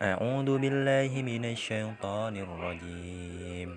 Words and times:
أعوذ 0.00 0.56
بالله 0.64 1.12
من 1.28 1.44
الشيطان 1.44 2.32
الرجيم 2.32 3.70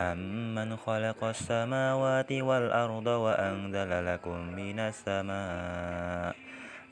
أمن 0.00 0.68
خلق 0.86 1.18
السماوات 1.24 2.30
والأرض 2.32 3.06
وأنزل 3.06 3.90
لكم 4.06 4.38
من 4.54 4.78
السماء 4.78 6.34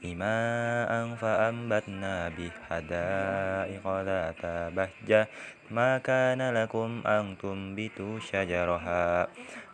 إماء 0.04 0.90
فأنبتنا 1.14 2.14
به 2.34 2.50
حدائق 2.70 3.84
ذات 3.86 4.42
بهجة 4.74 5.22
ما 5.70 5.98
كان 6.02 6.42
لكم 6.54 7.06
أن 7.06 7.38
تنبتوا 7.38 8.18
شجرها 8.20 9.28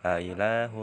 أإله 0.05 0.75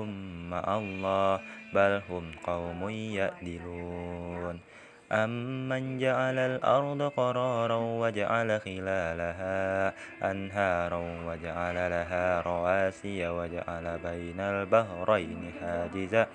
مع 0.51 0.67
الله 0.77 1.33
بل 1.75 2.03
هم 2.11 2.25
قوم 2.45 2.91
يأدلون 2.91 4.66
أمن 5.13 5.99
جعل 5.99 6.39
الأرض 6.39 7.03
قرارا 7.17 7.77
وجعل 7.77 8.61
خلالها 8.61 9.93
أنهارا 10.31 11.03
وجعل 11.27 11.75
لها 11.91 12.41
رواسي 12.41 13.29
وجعل 13.29 13.99
بين 14.05 14.41
البحرين 14.41 15.53
حاجزا 15.61 16.27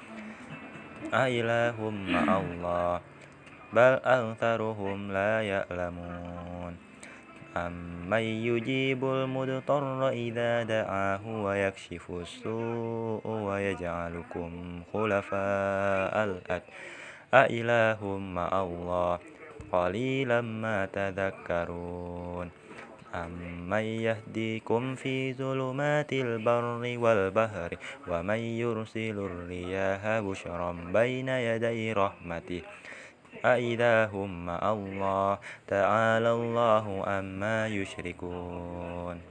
أإله 1.13 1.89
مع 1.89 2.37
الله 2.37 3.01
بل 3.73 3.99
أكثرهم 4.05 5.11
لا 5.11 5.41
يعلمون 5.41 6.77
أمن 7.57 8.21
يجيب 8.21 9.05
المضطر 9.05 10.09
إذا 10.09 10.63
دعاه 10.63 11.27
ويكشف 11.27 12.11
السوء 12.11 13.27
ويجعلكم 13.27 14.83
خلفاء 14.93 16.23
الأرض 16.23 16.61
أإله 17.33 18.05
مع 18.19 18.47
الله 18.61 19.19
قليلا 19.71 20.41
ما 20.41 20.85
تذكرون 20.85 22.51
أمن 23.15 23.83
يهديكم 24.07 24.95
في 24.95 25.33
ظلمات 25.33 26.13
البر 26.13 26.65
والبحر 26.97 27.71
ومن 28.07 28.37
يرسل 28.39 29.17
الرياح 29.31 30.01
بشرا 30.19 30.71
بين 30.93 31.27
يدي 31.29 31.93
رحمته 31.93 32.61
أَإِلَهُمَّ 33.45 34.45
مع 34.45 34.71
الله 34.73 35.39
تعالى 35.69 36.31
الله 36.31 37.03
أما 37.07 37.67
يشركون 37.67 39.30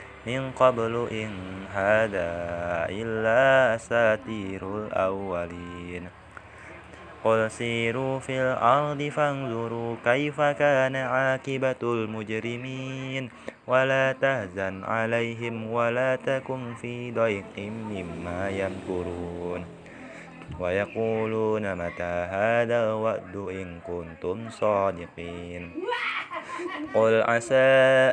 من 0.27 0.51
قبل 0.51 1.07
إن 1.11 1.31
هذا 1.73 2.29
إلا 2.89 3.41
أساتير 3.75 4.61
الأولين 4.87 6.03
قل 7.23 7.51
سيروا 7.51 8.19
في 8.19 8.41
الأرض 8.41 9.01
فانظروا 9.01 9.95
كيف 10.05 10.41
كان 10.41 10.95
عاقبة 10.95 11.81
المجرمين 11.83 13.29
ولا 13.67 14.11
تهزن 14.21 14.83
عليهم 14.83 15.71
ولا 15.71 16.15
تكن 16.15 16.73
في 16.81 17.11
ضيق 17.11 17.55
مما 17.57 18.49
يمكرون 18.49 19.80
ويقولون 20.59 21.73
متى 21.75 22.11
هذا 22.31 22.77
الوعد 22.83 23.35
إن 23.35 23.67
كنتم 23.87 24.37
صادقين 24.49 25.71
قل 26.93 27.21
عسى 27.21 27.65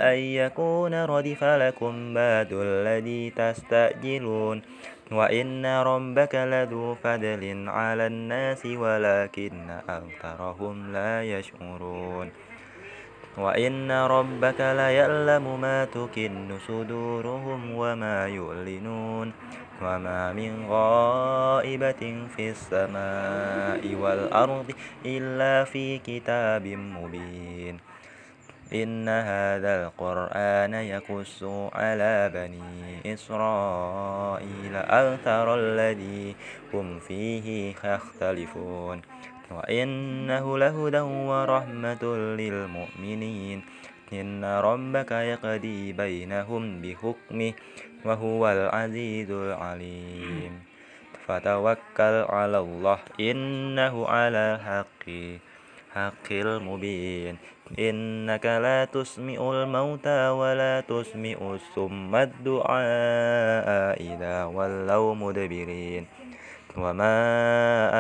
أن 0.03 0.19
يكون 0.19 1.05
ردف 1.05 1.45
لكم 1.45 2.15
بعد 2.15 2.51
الذي 2.53 3.31
تستأجلون 3.31 4.63
وإن 5.13 5.67
ربك 5.67 6.35
لذو 6.35 6.95
فضل 6.95 7.65
على 7.69 8.07
الناس 8.07 8.67
ولكن 8.67 9.71
أكثرهم 9.89 10.93
لا 10.93 11.23
يشعرون 11.25 12.31
وإن 13.39 13.91
ربك 13.91 14.61
ليعلم 14.61 15.61
ما 15.61 15.85
تكن 15.85 16.59
صدورهم 16.69 17.75
وما 17.75 18.29
يعلنون 18.29 19.33
وما 19.83 20.33
من 20.33 20.67
غائبة 20.69 22.03
في 22.37 22.45
السماء 22.51 23.83
والأرض 23.95 24.73
إلا 25.07 25.65
في 25.65 25.99
كتاب 25.99 26.67
مبين 26.67 27.79
إن 28.75 29.09
هذا 29.09 29.87
القرآن 29.87 30.75
يقص 30.75 31.39
على 31.73 32.29
بني 32.35 33.15
إسرائيل 33.15 34.75
أكثر 34.77 35.55
الذي 35.55 36.35
هم 36.75 36.99
فيه 36.99 37.71
يختلفون 37.85 39.01
وإنه 39.51 40.59
لهدى 40.59 41.01
ورحمة 41.01 42.05
للمؤمنين 42.37 43.63
إن 44.13 44.45
ربك 44.45 45.11
يقضي 45.13 45.93
بينهم 45.93 46.83
بحكمه 46.83 47.53
وهو 48.05 48.43
العزيز 48.49 49.31
العليم 49.31 50.53
فتوكل 51.27 52.15
على 52.31 52.59
الله 52.59 52.99
إنه 53.21 53.95
على 54.07 54.47
حقه 54.63 55.39
حق 55.95 56.29
المبين 56.31 57.39
إنك 57.79 58.47
لا 58.47 58.85
تسمع 58.85 59.37
الموتى 59.51 60.21
ولا 60.29 60.81
تسمع 60.81 61.37
السم 61.55 62.13
الدعاء 62.17 63.69
إذا 64.01 64.45
ولوا 64.45 65.15
مدبرين 65.15 66.07
وما 66.77 67.19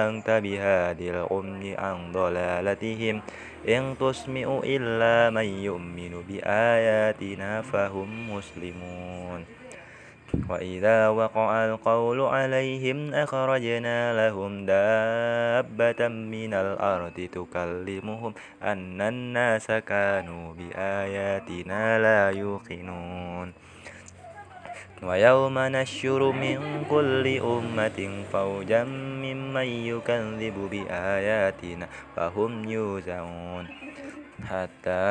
أنت 0.08 0.28
بهادي 0.30 1.10
العمي 1.10 1.76
عن 1.76 2.12
ضلالتهم 2.12 3.22
إن 3.68 3.82
تسمع 4.00 4.60
إلا 4.64 5.30
من 5.30 5.44
يؤمن 5.66 6.12
بآياتنا 6.28 7.62
فهم 7.62 8.30
مسلمون 8.36 9.57
وإذا 10.48 11.08
وقع 11.08 11.66
القول 11.66 12.20
عليهم 12.20 13.14
أخرجنا 13.14 13.96
لهم 14.28 14.66
دابة 14.66 16.08
من 16.08 16.54
الأرض 16.54 17.18
تكلمهم 17.32 18.32
أن 18.62 19.00
الناس 19.00 19.66
كانوا 19.66 20.54
بآياتنا 20.54 21.98
لا 21.98 22.30
يوقنون 22.38 23.52
ويوم 25.02 25.58
نشر 25.58 26.30
من 26.32 26.58
كل 26.90 27.38
أمة 27.44 28.00
فوجا 28.32 28.84
ممن 29.24 29.66
يكذب 29.90 30.56
بآياتنا 30.70 31.86
فهم 32.16 32.68
يوزعون 32.70 33.66
حتى 34.44 35.10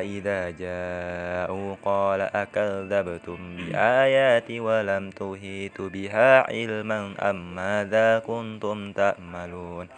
إذا 0.00 0.50
جاءوا 0.50 1.76
قال 1.84 2.20
أكذبتم 2.20 3.56
بآياتي 3.56 4.60
ولم 4.60 5.10
تهيت 5.10 5.80
بها 5.80 6.40
علما 6.52 7.14
أم 7.30 7.54
ماذا 7.54 8.18
كنتم 8.18 8.92
تأملون 8.92 9.88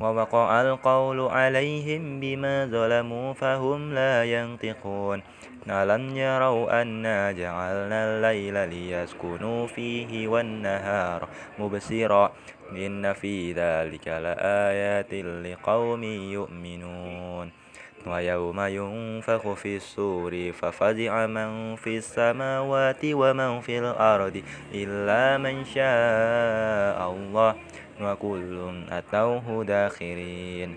ووقع 0.00 0.62
القول 0.62 1.20
عليهم 1.20 2.20
بما 2.20 2.66
ظلموا 2.66 3.32
فهم 3.32 3.94
لا 3.94 4.24
ينطقون 4.24 5.22
ألم 5.70 6.16
يروا 6.16 6.82
أنا 6.82 7.32
جعلنا 7.32 8.04
الليل 8.16 8.68
ليسكنوا 8.68 9.66
فيه 9.66 10.28
والنهار 10.28 11.28
مبصرا 11.58 12.32
إن 12.72 13.12
في 13.12 13.52
ذلك 13.52 14.08
لآيات 14.08 15.14
لقوم 15.24 16.04
يؤمنون 16.04 17.61
ويوم 18.06 18.60
ينفخ 18.60 19.52
في 19.52 19.76
السور 19.76 20.52
ففزع 20.52 21.26
من 21.26 21.76
في 21.76 21.96
السماوات 21.96 23.00
ومن 23.04 23.60
في 23.60 23.78
الأرض 23.78 24.42
إلا 24.74 25.38
من 25.38 25.64
شاء 25.64 26.96
الله 27.10 27.54
وكل 28.00 28.82
أتوه 28.90 29.64
داخرين 29.64 30.76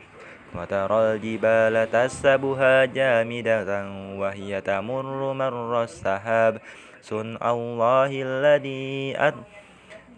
وترى 0.55 1.13
الجبال 1.13 1.91
تسبها 1.91 2.85
جامدة 2.85 3.89
وهي 4.17 4.61
تمر 4.61 5.33
مر 5.33 5.83
السحاب 5.83 6.57
صنع 7.01 7.51
الله 7.51 8.09
الذي 8.21 9.13
أتى 9.17 9.37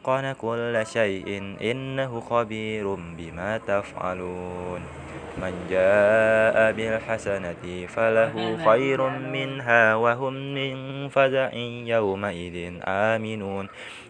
أتقن 0.07 0.31
كل 0.39 0.75
شيء 0.93 1.57
إنه 1.61 2.19
خبير 2.19 2.93
بما 2.95 3.57
تفعلون 3.67 4.81
من 5.37 5.53
جاء 5.69 6.71
بالحسنة 6.71 7.63
فله 7.87 8.35
خير 8.65 9.09
منها 9.09 9.95
وهم 9.95 10.33
من 10.55 11.07
فزع 11.09 11.53
يومئذ 11.85 12.73
آمنون 12.87 13.67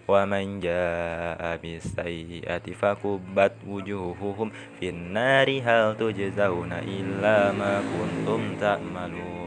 ومن 0.08 0.60
جاء 0.60 1.58
بالسيئة 1.58 2.66
فكبت 2.82 3.54
وجوههم 3.68 4.52
في 4.80 4.90
النار 4.90 5.62
هل 5.66 5.96
تجزون 5.98 6.74
إلا 6.74 7.52
ما 7.52 7.82
كنتم 7.82 8.42
تأملون 8.62 9.47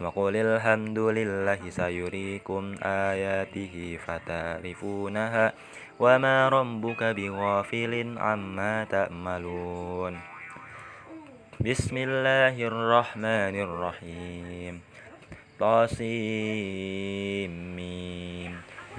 وقل 0.00 0.36
الحمد 0.36 0.98
لله 0.98 1.58
سيريكم 1.68 2.62
آياته 2.82 3.98
فتعرفونها 4.06 5.52
وما 6.00 6.48
ربك 6.48 7.02
بغافل 7.04 7.94
عما 8.18 8.84
تأملون 8.84 10.14
بسم 11.60 11.96
الله 11.96 12.56
الرحمن 12.72 13.54
الرحيم 13.60 14.74
طاسيم 15.60 17.52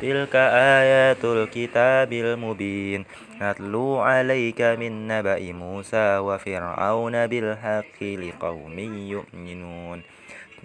تلك 0.01 0.35
آيات 0.77 1.23
الكتاب 1.25 2.13
المبين 2.13 3.05
نتلو 3.41 3.97
عليك 3.97 4.61
من 4.61 5.07
نبأ 5.09 5.41
موسى 5.51 6.17
وفرعون 6.17 7.15
بالحق 7.27 7.99
لقوم 8.03 8.79
يؤمنون 9.13 10.03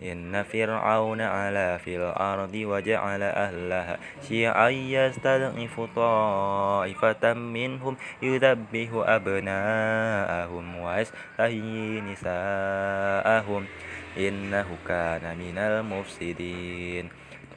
إن 0.02 0.42
فرعون 0.42 1.20
علا 1.20 1.76
في 1.76 1.96
الأرض 1.96 2.54
وجعل 2.54 3.22
أهلها 3.22 3.98
شيعا 4.28 4.68
يستضعف 4.70 5.80
طائفة 5.96 7.34
منهم 7.34 7.96
يذبه 8.22 8.90
أبناءهم 8.94 10.76
ويستحيي 10.76 12.00
نساءهم 12.00 13.64
إنه 14.18 14.66
كان 14.88 15.38
من 15.38 15.58
المفسدين 15.58 17.08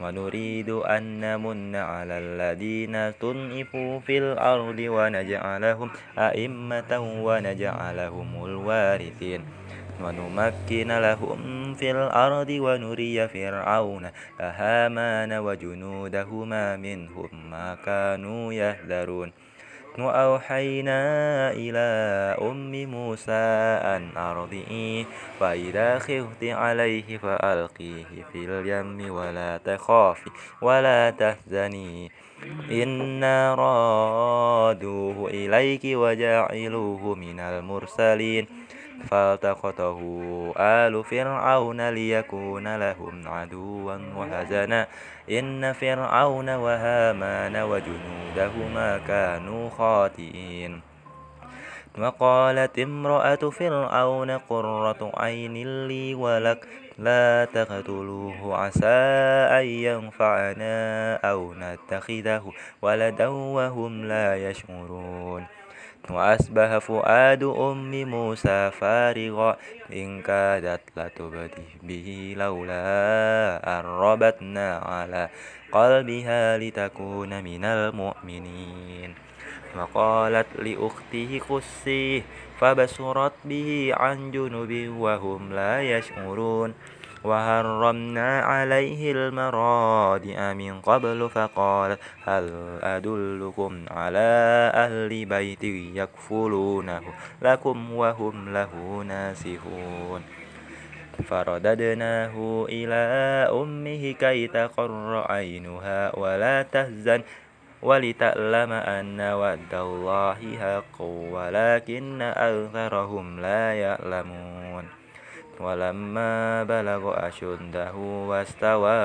ونريد 0.01 0.69
أن 0.69 1.19
نمن 1.19 1.75
على 1.75 2.13
الذين 2.13 2.95
استضعفوا 2.95 3.99
في 3.99 4.17
الأرض 4.17 4.75
ونجعلهم 4.79 5.89
أئمة 6.19 6.97
ونجعلهم 6.99 8.45
الوارثين 8.45 9.41
ونمكن 10.03 10.88
لهم 10.99 11.73
في 11.79 11.91
الأرض 11.91 12.49
ونري 12.49 13.27
فرعون 13.27 14.09
أهامان 14.41 15.33
وجنودهما 15.33 16.77
منهم 16.77 17.29
ما 17.51 17.77
كانوا 17.85 18.53
يهذرون 18.53 19.31
وأوحينا 19.99 20.99
إلى 21.51 21.79
أم 22.41 22.71
موسى 22.91 23.43
أن 23.93 24.17
أرضئيه 24.17 25.05
فإذا 25.39 25.99
خفت 25.99 26.44
عليه 26.44 27.17
فألقيه 27.17 28.05
في 28.33 28.37
اليم 28.45 29.11
ولا 29.15 29.57
تخافي 29.57 30.29
ولا 30.61 31.09
تحزني 31.09 32.11
إنا 32.71 33.55
رادوه 33.55 35.29
إليك 35.29 35.81
وجعلوه 35.85 37.15
من 37.15 37.39
المرسلين 37.39 38.47
فالتقطه 39.09 40.00
آل 40.59 41.03
فرعون 41.03 41.89
ليكون 41.89 42.75
لهم 42.77 43.21
عدوا 43.27 43.98
وحزنا 44.18 44.88
إن 45.31 45.74
فرعون 45.74 46.50
وهامان 46.50 47.57
وجنودهما 47.57 48.98
كانوا 49.07 49.69
خاطئين 49.69 50.81
وقالت 52.00 52.80
امرأة 52.80 53.36
فرعون 53.50 54.31
قرة 54.31 55.12
عين 55.18 55.88
لي 55.88 56.15
ولك 56.15 56.68
لا 56.97 57.45
تقتلوه 57.45 58.56
عسى 58.56 59.09
أن 59.59 59.65
ينفعنا 59.65 61.15
أو 61.15 61.54
نتخذه 61.54 62.44
ولدا 62.81 63.27
وهم 63.27 64.06
لا 64.06 64.50
يشعرون 64.50 65.44
وأصبح 66.09 66.77
فؤاد 66.77 67.44
أم 67.44 67.92
موسى 68.09 68.71
فارغا 68.71 69.56
إن 69.94 70.21
كادت 70.21 70.81
لتبدي 70.98 71.68
به 71.83 72.33
لولا 72.38 72.83
أن 73.80 73.86
ربتنا 73.86 74.77
على 74.77 75.30
قلبها 75.71 76.57
لتكون 76.57 77.44
من 77.44 77.65
المؤمنين 77.65 79.15
وقالت 79.77 80.48
لأخته 80.59 81.42
قصيه 81.50 82.21
فبصرت 82.59 83.33
به 83.45 83.94
عن 83.97 84.31
جنب 84.31 84.95
وهم 84.97 85.54
لا 85.54 85.81
يشعرون 85.81 86.74
وحرمنا 87.25 88.41
عليه 88.41 89.12
المرادع 89.12 90.53
من 90.53 90.81
قبل 90.81 91.29
فقال 91.29 91.97
هل 92.27 92.45
أدلكم 92.83 93.85
على 93.91 94.31
أهل 94.73 95.25
بيت 95.25 95.63
يكفلونه 95.95 97.01
لكم 97.42 97.94
وهم 97.94 98.54
له 98.54 99.04
ناسهون 99.07 100.21
فرددناه 101.30 102.66
إلى 102.69 103.01
أمه 103.54 104.11
كي 104.19 104.47
تقر 104.47 105.25
عينها 105.31 106.16
ولا 106.19 106.61
تهزن 106.61 107.21
ولتألم 107.81 108.71
أن 108.71 109.21
ود 109.21 109.73
الله 109.73 110.40
حق 110.61 111.01
ولكن 111.33 112.21
أكثرهم 112.21 113.40
لا 113.40 113.73
يعلمون 113.73 114.87
ولما 115.61 116.63
بلغ 116.63 117.03
أشده 117.27 117.94
واستوى 118.30 118.99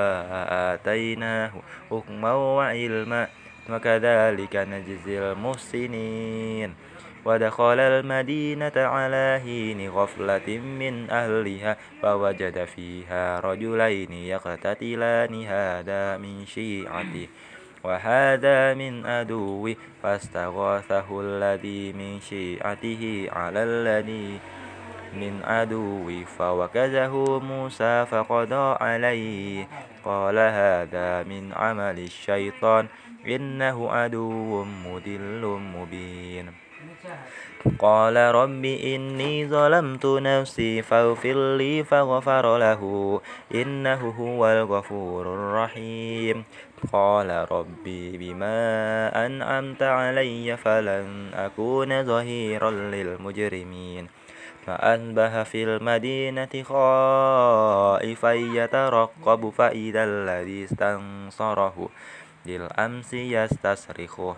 آتيناه 0.73 1.51
حكما 1.91 2.33
وعلما 2.33 3.27
وكذلك 3.69 4.55
نجزي 4.55 5.31
المحسنين 5.31 6.73
ودخل 7.25 7.79
المدينة 7.79 8.75
على 8.77 9.39
حين 9.43 9.89
غفلة 9.89 10.47
من 10.57 11.09
أهلها 11.09 11.77
فوجد 12.01 12.65
فيها 12.65 13.39
رجلين 13.39 14.13
يقتتلان 14.13 15.43
هذا 15.43 16.17
من 16.17 16.45
شيعته 16.45 17.27
وهذا 17.83 18.73
من 18.73 19.05
أدوه 19.05 19.75
فاستغاثه 20.03 21.21
الذي 21.21 21.93
من 21.93 22.19
شيعته 22.21 23.29
على 23.33 23.63
الذي 23.63 24.39
من 25.21 25.39
عدو 25.43 26.05
فوكزه 26.37 27.39
موسى 27.39 28.05
فقضى 28.05 28.77
عليه 28.83 29.67
قال 30.05 30.37
هذا 30.37 31.23
من 31.23 31.53
عمل 31.53 31.99
الشيطان 31.99 32.87
إنه 33.27 33.91
عدو 33.91 34.63
مدل 34.63 35.41
مبين 35.75 36.49
قال 37.79 38.15
رب 38.35 38.65
إني 38.65 39.47
ظلمت 39.47 40.05
نفسي 40.05 40.81
فاغفر 40.81 41.55
لي 41.57 41.83
فغفر 41.83 42.57
له 42.57 42.81
إنه 43.53 44.01
هو 44.19 44.47
الغفور 44.47 45.25
الرحيم 45.33 46.43
قال 46.93 47.51
ربي 47.51 48.17
بما 48.17 48.59
أنعمت 49.25 49.83
علي 49.83 50.57
فلن 50.57 51.31
أكون 51.33 52.03
ظهيرا 52.05 52.71
للمجرمين 52.71 54.07
فأنبه 54.67 55.43
في 55.43 55.63
المدينة 55.63 56.53
خائفا 56.63 58.31
يترقب 58.31 59.49
فإذا 59.49 60.03
الذي 60.03 60.63
استنصره 60.63 61.89
بالأمس 62.45 63.13
يستصرخه 63.13 64.35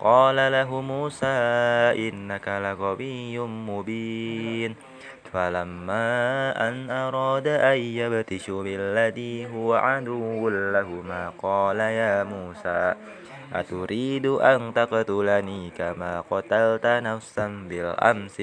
قال 0.00 0.36
له 0.36 0.80
موسى 0.80 1.34
إنك 2.08 2.48
لغبي 2.48 3.38
مبين 3.38 4.74
فلما 5.32 6.14
أن 6.68 6.90
أراد 6.90 7.46
أن 7.48 7.78
يبتش 7.78 8.50
بالذي 8.50 9.46
هو 9.54 9.74
عدو 9.74 10.48
لهما 10.48 11.32
قال 11.42 11.78
يا 11.80 12.24
موسى 12.24 12.94
أتريد 13.54 14.26
أن 14.26 14.74
تقتلني 14.74 15.70
كما 15.78 16.20
قتلت 16.30 16.86
نفسا 16.86 17.66
بالأمس 17.68 18.42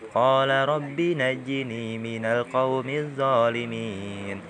قال 0.15 0.49
رب 0.51 0.99
نجني 1.01 1.97
من 1.97 2.25
القوم 2.25 2.89
الظالمين 2.89 4.41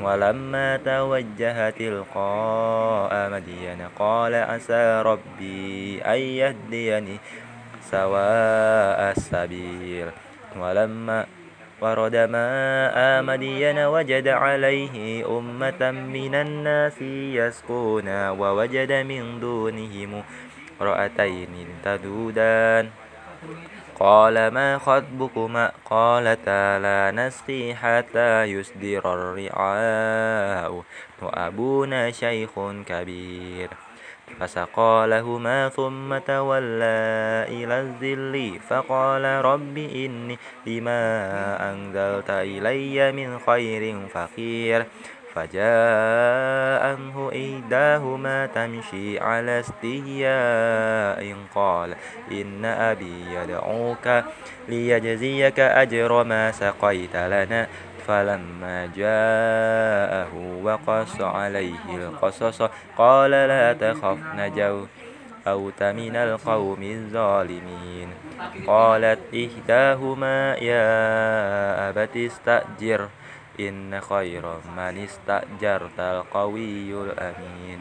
ولما 0.00 0.76
توجه 0.76 1.70
تلقاء 1.70 3.30
مدين 3.30 3.80
قال 3.98 4.34
عسى 4.34 5.02
ربي 5.06 6.00
أن 6.02 6.18
يهديني 6.20 7.16
سواء 7.80 9.00
السبيل 9.16 10.08
ولما 10.58 11.26
ورد 11.80 12.16
ماء 12.16 13.22
مدين 13.22 13.78
وجد 13.78 14.28
عليه 14.28 15.24
أمة 15.38 15.82
من 15.90 16.34
الناس 16.34 17.02
يسقون 17.40 18.08
ووجد 18.30 18.92
من 18.92 19.40
دونهم 19.40 20.22
رأتين 20.80 21.68
تدودان 21.84 22.88
قال 24.00 24.48
ما 24.50 24.78
خطبكما 24.78 25.72
قالتا 25.90 26.78
لا 26.78 27.10
نسقي 27.10 27.74
حتى 27.74 28.42
يسدر 28.44 29.12
الرعاء 29.14 30.82
وأبونا 31.22 32.10
شيخ 32.10 32.50
كبير 32.86 33.68
فسقى 34.40 35.04
لهما 35.08 35.68
ثم 35.68 36.18
تولى 36.18 37.06
إلى 37.56 37.80
الذل 37.80 38.58
فقال 38.68 39.24
رب 39.24 39.78
إني 39.78 40.38
لما 40.66 41.00
أنزلت 41.72 42.30
إلي 42.30 43.12
من 43.12 43.38
خير 43.38 44.08
فقير 44.08 44.86
فجاءه 45.36 47.30
إيداهما 47.32 48.46
تمشي 48.46 49.20
على 49.20 49.60
استياء 49.60 51.20
قال 51.54 51.90
إن 52.32 52.64
أبي 52.64 53.16
يدعوك 53.36 54.06
ليجزيك 54.68 55.60
أجر 55.60 56.24
ما 56.24 56.52
سقيت 56.52 57.16
لنا 57.16 57.66
فلما 58.08 58.90
جاءه 58.96 60.32
وقص 60.64 61.20
عليه 61.20 61.76
القصص 61.94 62.62
قال 62.96 63.30
لا 63.30 63.72
تخف 63.72 64.18
نجوت 64.36 64.88
أوت 65.48 65.82
من 65.82 66.16
القوم 66.16 66.82
الظالمين 66.82 68.08
قالت 68.66 69.20
إحداهما 69.44 70.54
يا 70.54 70.96
أبت 71.88 72.16
استأجره 72.16 73.08
إن 73.60 74.00
خير 74.00 74.44
من 74.76 74.94
استأجرت 75.04 75.98
القوي 75.98 76.88
الأمين 77.06 77.80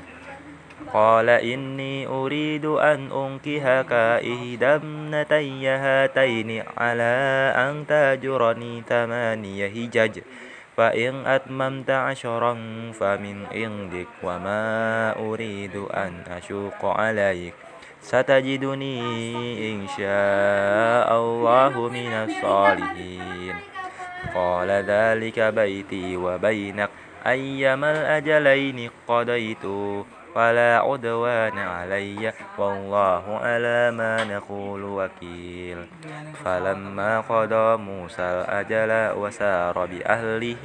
قال 0.94 1.30
إني 1.30 2.08
أريد 2.08 2.66
أن 2.66 3.00
أنكهك 3.12 3.92
إحدى 4.32 4.66
ابنتي 4.66 5.68
هاتين 5.68 6.64
على 6.78 7.16
أن 7.56 7.88
تاجرني 7.88 8.84
ثماني 8.90 9.68
هجج 9.68 10.20
فإن 10.78 11.28
أتممت 11.28 11.90
عشرا 11.90 12.54
فمن 13.00 13.36
عندك 13.52 14.08
وما 14.24 14.64
أريد 15.20 15.76
أن 15.76 16.14
أشوق 16.32 16.86
عليك 16.86 17.54
ستجدني 18.02 19.00
إن 19.74 19.88
شاء 19.88 21.08
الله 21.20 21.90
من 21.94 22.08
الصالحين 22.28 23.56
قال 24.36 24.72
ذلك 24.72 25.40
بيتي 25.40 26.18
وبينك 26.18 26.90
أيما 27.28 27.92
الأجلين 27.92 28.90
قضيت 29.08 29.66
فلا 30.36 30.78
عدوان 30.80 31.58
علي 31.58 32.34
والله 32.58 33.38
على 33.38 33.92
ما 33.92 34.24
نقول 34.24 34.84
وكيل 34.84 35.78
فلما 36.46 37.20
قضى 37.20 37.78
موسى 37.78 38.22
الأجل 38.22 39.18
وسار 39.22 39.86
بأهله 39.86 40.56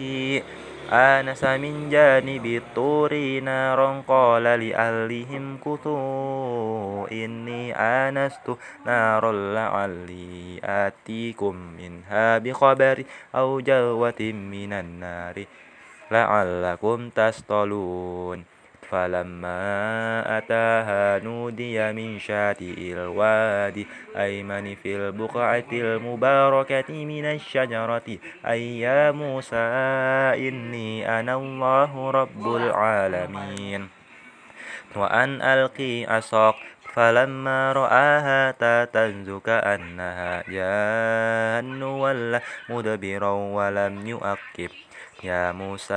آنس 0.92 1.42
من 1.62 1.90
جانب 1.90 2.47
الطور 2.47 3.14
نارا 3.42 4.02
قال 4.09 4.42
لأهلهم 4.42 5.56
كثوا 5.64 7.09
إني 7.12 7.75
آنست 7.76 8.50
نارا 8.87 9.32
لعلي 9.32 10.61
آتيكم 10.64 11.54
منها 11.54 12.38
بخبر 12.38 13.04
أو 13.35 13.61
جلوة 13.61 14.20
من 14.30 14.73
النار 14.73 15.44
لعلكم 16.11 17.09
تصطلون 17.11 18.44
فلما 18.90 19.64
أتاها 20.38 21.18
نودي 21.25 21.92
من 21.92 22.18
شاتئ 22.18 22.92
الواد 22.92 23.87
أيمن 24.16 24.75
في 24.75 24.97
البقعة 24.97 25.70
المباركة 25.73 26.94
من 27.04 27.25
الشجرة 27.25 28.06
أي 28.47 28.80
يا 28.80 29.11
موسى 29.11 29.66
إني 30.49 31.20
أنا 31.20 31.35
الله 31.35 32.11
رب 32.11 32.47
العالمين 32.56 33.88
وأن 34.97 35.42
ألقي 35.42 36.04
عصاك 36.04 36.54
فلما 36.92 37.73
رآها 37.73 38.50
تتنز 38.50 39.30
كأنها 39.30 40.44
جان 40.50 41.82
ولا 41.82 42.40
مدبرا 42.68 43.30
ولم 43.30 44.06
يؤكب 44.06 44.70
يا 45.25 45.52
موسى 45.52 45.94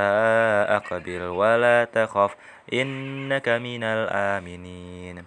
أقبل 0.70 1.22
ولا 1.22 1.84
تخف 1.86 2.36
إنك 2.74 3.50
من 3.50 3.84
الآمنين 3.84 5.24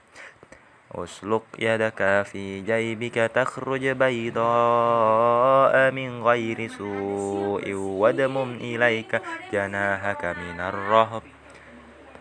أسلق 0.94 1.42
يدك 1.58 2.22
في 2.30 2.60
جيبك 2.60 3.14
تخرج 3.34 3.86
بيضاء 3.88 5.90
من 5.90 6.22
غير 6.22 6.68
سوء 6.68 7.72
وادمم 7.72 8.54
إليك 8.60 9.22
جناحك 9.52 10.24
من 10.24 10.60
الرهب 10.60 11.22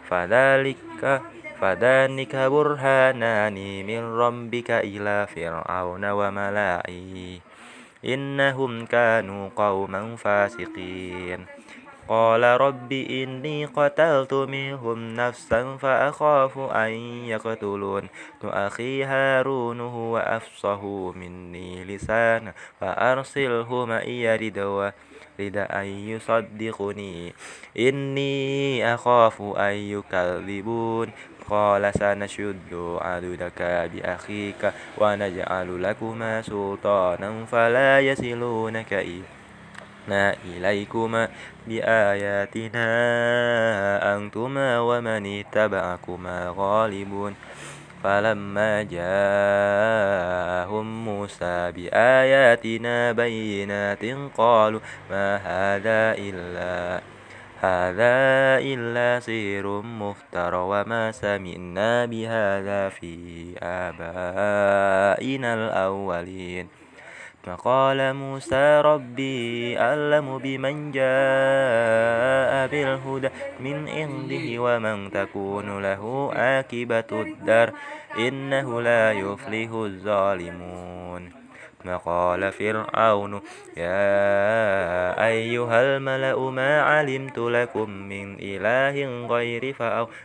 فذلك 0.10 1.22
فذلك 1.62 2.36
برهانان 2.36 3.56
من 3.88 4.02
ربك 4.20 4.72
إلى 4.72 5.28
فرعون 5.36 6.06
وملائه 6.06 7.40
إنهم 8.06 8.86
كانوا 8.86 9.50
قوما 9.56 10.16
فاسقين 10.16 11.46
قال 12.08 12.44
رب 12.44 12.92
إني 12.94 13.66
قتلت 13.66 14.34
منهم 14.34 15.16
نفسا 15.16 15.78
فأخاف 15.78 16.58
أن 16.60 16.90
يقتلون 17.26 18.04
أخي 18.44 19.04
هارون 19.04 19.80
هو 19.82 20.18
أفصه 20.18 20.84
مني 21.12 21.84
لسانا 21.84 22.54
فأرسله 22.82 23.86
معي 23.86 24.36
ردوا 24.38 24.90
رد 25.40 25.58
أن 25.58 25.86
يصدقني 25.86 27.34
إني 27.80 28.94
أخاف 28.94 29.42
أن 29.42 29.74
يكذبون 29.74 31.08
قال 31.50 31.92
سنشد 32.00 32.98
عدلك 33.02 33.88
بأخيك 33.94 34.72
ونجعل 34.98 35.84
لكما 35.84 36.42
سلطانا 36.42 37.46
فلا 37.52 38.00
يصلونك 38.00 38.94
إنا 38.94 40.34
إليكما 40.46 41.28
بآياتنا 41.68 42.88
أنتما 44.16 44.80
ومن 44.80 45.40
اتبعكما 45.40 46.54
غالبون 46.58 47.36
فلما 48.04 48.84
جاءهم 48.84 51.06
موسى 51.06 51.72
بآياتنا 51.76 53.12
بينات 53.12 54.06
قالوا 54.38 54.80
ما 55.12 55.36
هذا 55.38 56.16
إلا 56.18 57.02
هذا 57.60 58.16
إلا 58.60 59.20
سير 59.20 59.82
مفتر 59.82 60.56
وما 60.56 61.12
سمعنا 61.12 62.06
بهذا 62.06 62.90
في 62.90 63.16
آبائنا 63.64 65.54
الأولين 65.54 66.68
فقال 67.44 68.14
موسى 68.14 68.82
ربي 68.82 69.80
أعلم 69.80 70.38
بمن 70.38 70.92
جاء 70.92 72.68
بالهدى 72.68 73.30
من 73.60 73.90
عنده 73.90 74.46
ومن 74.64 75.12
تكون 75.12 75.82
له 75.84 76.32
عاقبة 76.34 77.12
الدار 77.12 77.72
إنه 78.18 78.82
لا 78.82 79.12
يفلح 79.12 79.70
الظالمون 79.72 81.45
وقال 81.90 82.52
فرعون 82.52 83.34
يا 83.78 84.12
أيها 85.28 85.82
الملأ 85.82 86.40
ما 86.40 86.82
علمت 86.82 87.38
لكم 87.40 87.90
من 87.90 88.36
إله 88.40 89.28
غيري 89.28 89.74
فأوقد 89.74 90.16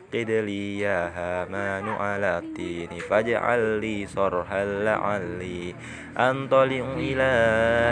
لي 0.49 0.79
يا 0.81 1.09
هامان 1.17 1.89
على 1.89 2.39
الدين 2.39 2.89
فاجعل 3.11 3.59
لي 3.81 4.07
صرحا 4.07 4.65
لعلي 4.65 5.75
أنطلق 6.19 6.87
إلى 6.97 7.31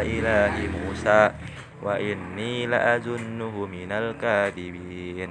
إله 0.03 0.55
موسى 0.79 1.31
وإني 1.83 2.67
لأظنه 2.67 3.67
من 3.67 3.93
الكاذبين 3.93 5.29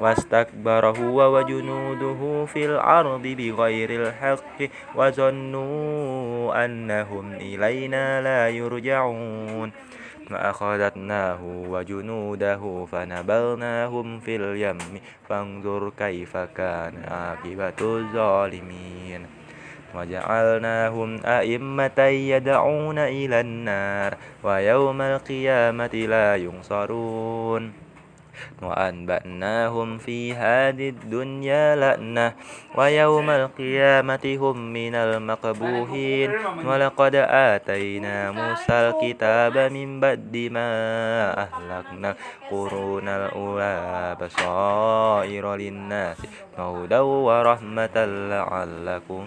واستكبر 0.00 0.86
هو 0.86 1.36
وجنوده 1.36 2.44
في 2.44 2.66
الأرض 2.66 3.22
بغير 3.22 3.90
الحق 4.08 4.68
وظنوا 4.94 6.64
أنهم 6.64 7.32
إلينا 7.32 8.22
لا 8.22 8.48
يرجعون 8.48 9.72
فأخذتناه 10.30 11.40
وجنوده 11.44 12.86
فنبذناهم 12.92 14.20
في 14.20 14.36
اليم 14.36 14.78
فانظر 15.28 15.92
كيف 15.98 16.36
كان 16.36 17.04
عاقبة 17.08 17.80
الظالمين 17.96 19.37
وجعلناهم 19.94 21.20
أئمة 21.26 21.98
يدعون 22.34 22.98
إلى 22.98 23.40
النار 23.40 24.14
ويوم 24.44 24.98
القيامة 25.00 25.94
لا 25.94 26.36
ينصرون 26.36 27.72
وأنبأناهم 28.62 29.98
في 29.98 30.34
هذه 30.34 30.88
الدنيا 30.88 31.76
لأنة 31.76 32.32
ويوم 32.76 33.30
القيامة 33.30 34.36
هم 34.40 34.72
من 34.72 34.94
المقبوهين 34.94 36.30
ولقد 36.66 37.14
آتينا 37.30 38.30
موسى 38.30 38.70
الكتاب 38.72 39.58
من 39.72 40.00
بعد 40.00 40.36
ما 40.52 40.70
أهلكنا 41.42 42.14
قرون 42.50 43.08
الأولى 43.08 44.16
بصائر 44.22 45.56
للناس 45.56 46.18
وهدى 46.58 46.98
ورحمة 46.98 47.96
لعلكم 48.30 49.26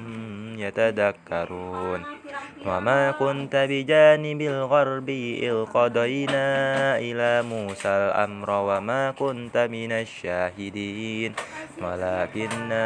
يتذكرون 0.61 2.01
وما 2.65 3.11
كنت 3.11 3.55
بجانب 3.69 4.41
الغرب 4.41 5.09
إذ 5.41 5.65
قضينا 5.65 6.45
إلى 6.99 7.41
موسى 7.41 7.89
الأمر 7.89 8.49
وما 8.49 9.11
كنت 9.11 9.57
من 9.57 9.91
الشاهدين 9.91 11.33
ولكنا 11.81 12.85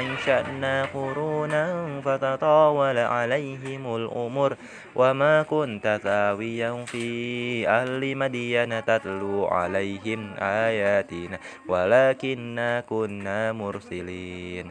أنشأنا 0.00 0.84
قرونا 0.94 1.64
فتطاول 2.04 2.98
عليهم 2.98 3.96
الأمر 3.96 4.56
وما 4.94 5.42
كنت 5.42 6.00
ثاويا 6.02 6.84
في 6.86 7.06
أهل 7.68 8.16
مدين 8.16 8.84
تتلو 8.84 9.46
عليهم 9.46 10.34
آياتنا 10.38 11.38
ولكنا 11.68 12.80
كنا 12.80 13.52
مرسلين 13.52 14.70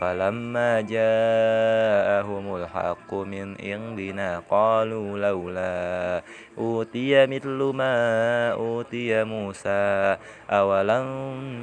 فلما 0.00 0.80
جاءهم 0.80 2.46
الحق 2.56 3.10
من 3.14 3.46
عندنا 3.62 4.42
قالوا 4.50 5.18
لولا 5.18 5.84
أوتي 6.58 7.26
مثل 7.26 7.58
ما 7.74 7.94
أوتي 8.52 9.24
موسى 9.24 10.16
أولم 10.50 11.06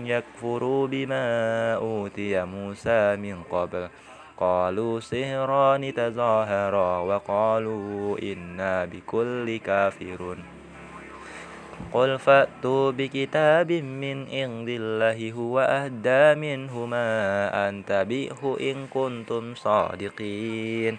يكفروا 0.05 0.87
بما 0.87 1.25
أوتي 1.75 2.45
موسى 2.45 3.15
من 3.15 3.43
قبل 3.51 3.87
قالوا 4.37 4.99
سهران 4.99 5.93
تظاهرا 5.93 6.97
وقالوا 6.99 8.17
إنا 8.23 8.85
بكل 8.85 9.57
كافرون 9.57 10.54
قل 11.93 12.19
فأتوا 12.19 12.91
بكتاب 12.91 13.71
من 13.71 14.25
عند 14.31 14.69
الله 14.69 15.31
هو 15.31 15.59
أهدى 15.59 16.39
منهما 16.39 17.05
أنتبئه 17.69 18.57
إن 18.61 18.87
كنتم 18.87 19.55
صادقين 19.55 20.97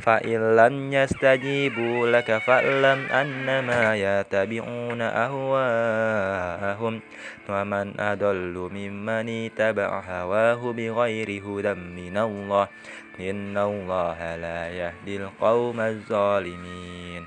فإن 0.00 0.56
لم 0.56 0.92
يستجيبوا 0.92 2.06
لك 2.10 2.38
فاعلم 2.38 2.98
أنما 3.12 3.96
يتبعون 3.96 5.00
أهواءهم 5.00 7.00
ومن 7.48 7.92
أضل 8.00 8.68
ممن 8.72 9.28
اتبع 9.28 10.00
هواه 10.08 10.72
بغير 10.72 11.28
هدى 11.44 11.74
من 11.74 12.16
الله 12.18 12.68
إن 13.20 13.58
الله 13.58 14.36
لا 14.36 14.60
يهدي 14.70 15.16
القوم 15.16 15.80
الظالمين 15.80 17.26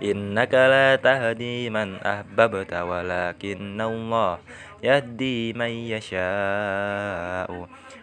إنك 0.00 0.54
لا 0.54 0.96
تهدي 0.96 1.70
من 1.70 1.96
أحببت 2.00 2.72
ولكن 2.74 3.80
الله 3.80 4.38
يهدي 4.84 5.52
من 5.52 5.68
يشاء 5.92 7.50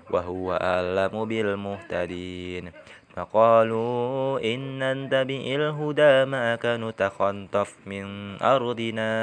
وهو 0.09 0.53
أعلم 0.53 1.25
بالمهتدين 1.25 2.71
فقالوا 3.19 4.39
إن 4.39 4.79
نتبع 4.79 5.41
الهدى 5.59 6.13
معك 6.31 6.65
نتخطف 6.79 7.69
من 7.85 8.39
أرضنا 8.39 9.13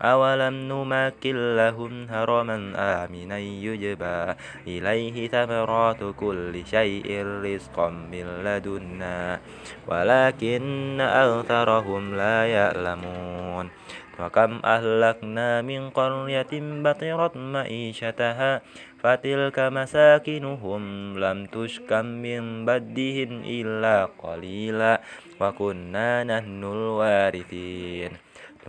أولم 0.00 0.54
نمكن 0.64 1.36
لهم 1.56 1.92
هرما 2.10 2.56
آمنا 3.04 3.38
يجبى 3.38 4.18
إليه 4.66 5.16
ثمرات 5.28 6.00
كل 6.16 6.54
شيء 6.64 7.10
رزقا 7.44 7.88
من 8.08 8.26
لدنا 8.40 9.40
ولكن 9.86 11.00
أكثرهم 11.00 12.14
لا 12.16 12.38
يعلمون 12.46 13.68
فكم 14.18 14.60
أهلكنا 14.64 15.62
من 15.62 15.90
قرية 15.90 16.52
بطرت 16.84 17.36
معيشتها 17.36 18.60
فتلك 19.02 19.58
مساكنهم 19.58 20.82
لم 21.18 21.38
تشكم 21.46 22.04
من 22.06 22.64
بدهم 22.66 23.30
إلا 23.44 24.08
قليلا 24.20 25.00
وكنا 25.40 26.24
نحن 26.24 26.60
الوارثين 26.64 28.12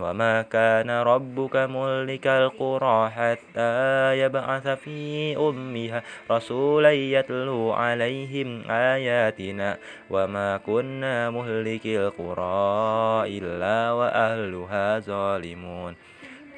وما 0.00 0.42
كان 0.42 0.90
ربك 0.90 1.56
ملك 1.56 2.26
القرى 2.26 3.10
حتى 3.10 3.70
يبعث 4.18 4.68
في 4.68 4.98
أمها 5.36 6.02
رسولا 6.30 6.92
يتلو 6.92 7.72
عليهم 7.72 8.64
آياتنا 8.70 9.76
وما 10.10 10.56
كنا 10.66 11.30
مهلك 11.30 11.86
القرى 11.86 13.24
إلا 13.38 13.92
وأهلها 13.92 14.98
ظالمون 14.98 15.94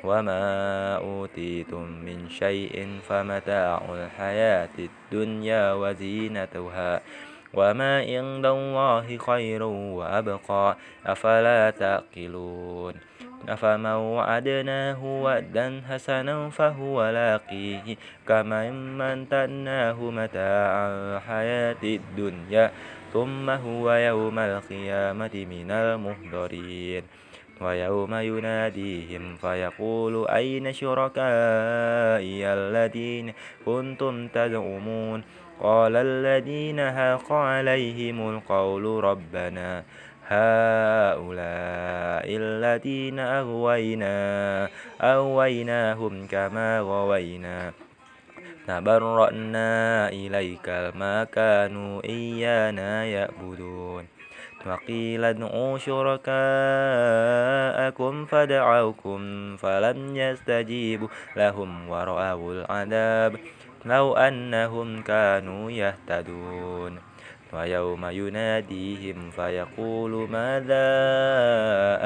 وما 0.04 0.42
أوتيتم 1.00 1.84
من 2.04 2.28
شيء 2.28 2.98
فمتاع 3.08 3.80
الحياة 3.88 4.74
الدنيا 4.78 5.72
وزينتها 5.72 6.92
وما 7.54 7.92
عند 7.98 8.46
الله 8.46 9.06
خير 9.16 9.62
وأبقى 9.64 10.76
أفلا 11.06 11.70
تعقلون 11.70 12.94
أفمن 13.48 13.86
وعدناه 13.86 15.04
وعدا 15.04 15.82
حسنا 15.90 16.50
فهو 16.50 17.08
لاقيه 17.10 17.96
كمن 18.28 18.98
منتناه 18.98 20.00
متاع 20.10 20.72
الحياة 20.94 21.82
الدنيا 21.84 22.70
ثم 23.12 23.50
هو 23.50 23.92
يوم 23.92 24.38
القيامة 24.38 25.34
من 25.50 25.70
المهدرين 25.70 27.02
ويوم 27.60 28.14
يناديهم 28.14 29.36
فيقول 29.36 30.28
أين 30.28 30.72
شركائي 30.72 32.46
الذين 32.46 33.32
كنتم 33.66 34.28
تزعمون 34.28 35.22
قال 35.60 35.96
الذين 35.96 36.80
هاق 36.80 37.32
عليهم 37.32 38.30
القول 38.36 39.04
ربنا 39.04 39.84
هؤلاء 40.28 42.26
الذين 42.36 43.18
أغوينا 43.18 44.68
أغويناهم 45.02 46.26
كما 46.26 46.80
غوينا 46.80 47.72
تبرأنا 48.68 50.08
إليك 50.08 50.68
ما 50.94 51.24
كانوا 51.24 52.04
إيانا 52.04 53.04
يعبدون 53.04 54.13
وقيل 54.66 55.24
ادعوا 55.24 55.78
شركاءكم 55.78 58.24
فدعوكم 58.24 59.20
فلم 59.56 60.16
يستجيبوا 60.16 61.08
لهم 61.36 61.88
ورأوا 61.88 62.52
العذاب 62.52 63.36
لو 63.84 64.14
أنهم 64.16 65.02
كانوا 65.02 65.70
يهتدون 65.70 66.98
ويوم 67.52 68.06
يناديهم 68.10 69.30
فيقول 69.30 70.10
ماذا 70.32 70.78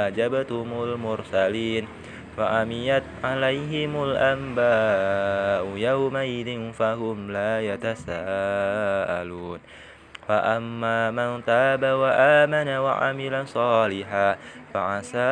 أجبتم 0.07 0.67
المرسلين 0.83 1.89
فأميت 2.37 3.03
عليهم 3.25 4.05
الأنباء 4.05 5.77
يومئذ 5.77 6.73
فهم 6.73 7.31
لا 7.31 7.61
يتساءلون 7.61 9.59
فأما 10.29 11.11
من 11.11 11.45
تاب 11.45 11.85
وآمن 11.85 12.69
وعمل 12.77 13.49
صالحا 13.49 14.37
فعسى 14.75 15.31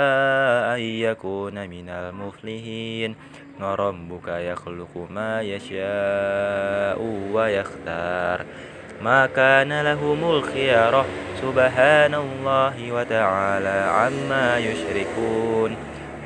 أن 0.75 0.81
يكون 0.81 1.71
من 1.71 1.89
المفلحين 1.89 3.17
وربك 3.63 4.29
يخلق 4.29 5.07
ما 5.11 5.41
يشاء 5.43 6.99
ويختار 7.33 8.45
ما 9.03 9.27
كان 9.27 9.83
لهم 9.83 10.25
الخيار 10.25 11.05
سبحان 11.43 12.15
الله 12.15 12.93
وتعالى 12.93 13.85
عما 13.93 14.59
يشركون 14.59 15.77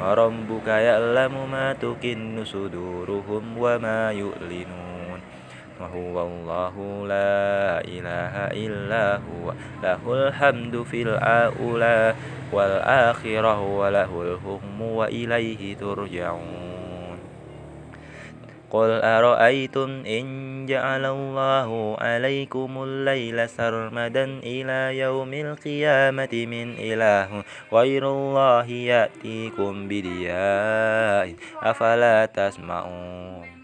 وربك 0.01 0.67
يعلم 0.69 1.35
ما 1.53 1.73
تكن 1.73 2.45
صدورهم 2.45 3.43
وما 3.59 4.13
يؤلنون 4.13 4.90
وهو 5.81 6.13
الله 6.29 6.75
لا 7.09 7.53
إله 7.81 8.35
إلا 8.53 9.07
هو 9.17 9.45
له 9.83 10.03
الحمد 10.05 10.83
في 10.83 11.03
الأولى 11.03 12.15
والآخرة 12.53 13.57
وله 13.61 14.13
الحكم 14.23 14.81
وإليه 14.83 15.63
ترجعون 15.75 17.17
قل 18.71 18.91
أرأيتم 19.03 19.91
إن 20.07 20.25
جعل 20.69 21.05
الله 21.05 21.71
عليكم 22.01 22.71
الليل 22.83 23.49
سرمدا 23.49 24.25
إلى 24.47 24.99
يوم 24.99 25.33
القيامة 25.35 26.35
من 26.47 26.67
إله 26.79 27.29
غير 27.73 28.03
الله 28.11 28.67
يأتيكم 28.67 29.89
بدياء 29.89 31.27
أفلا 31.63 32.27
تسمعون 32.27 33.60